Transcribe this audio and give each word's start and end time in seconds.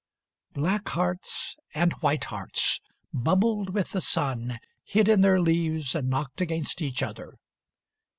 XXIX 0.01 0.53
Black 0.55 0.89
hearts 0.89 1.55
and 1.75 1.93
white 2.01 2.23
hearts, 2.23 2.81
bubbled 3.13 3.69
with 3.69 3.91
the 3.91 4.01
sun, 4.01 4.59
Hid 4.83 5.07
in 5.07 5.21
their 5.21 5.39
leaves 5.39 5.93
and 5.93 6.09
knocked 6.09 6.41
against 6.41 6.81
each 6.81 7.03
other. 7.03 7.37